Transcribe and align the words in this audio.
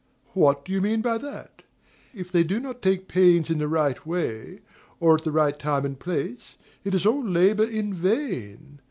What 0.33 0.65
do 0.65 0.71
you 0.71 0.81
mean 0.81 1.01
by 1.03 1.19
that? 1.19 1.61
If 2.11 2.31
they 2.31 2.41
do 2.43 2.59
not 2.59 2.81
take 2.81 3.07
pains 3.07 3.51
in 3.51 3.59
the 3.59 3.67
right 3.67 4.03
way, 4.03 4.61
or 4.99 5.13
at 5.13 5.23
the 5.23 5.31
right 5.31 5.59
time 5.59 5.85
and 5.85 5.99
place, 5.99 6.55
it 6.83 6.95
is 6.95 7.05
all 7.05 7.23
labor 7.23 7.65
in 7.65 7.93
vain. 7.93 8.79